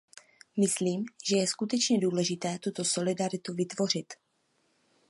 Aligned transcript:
Myslím, 0.57 1.05
že 1.25 1.37
je 1.37 1.47
skutečně 1.47 1.99
důležité 1.99 2.59
tuto 2.59 2.83
solidaritu 2.85 3.53
vytvořit. 3.53 4.13